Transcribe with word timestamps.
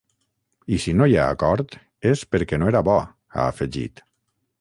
I 0.77 0.77
si 0.85 0.93
no 1.01 1.07
hi 1.11 1.17
ha 1.19 1.25
acord 1.33 1.75
és 2.13 2.23
perquè 2.37 2.59
no 2.63 2.71
era 2.73 2.81
bo, 2.89 2.97
ha 3.37 3.47
afegit. 3.53 4.03